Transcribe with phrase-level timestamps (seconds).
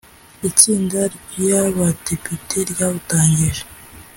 [0.49, 0.99] itsinda
[1.31, 3.63] ry Abadepite ryawutangije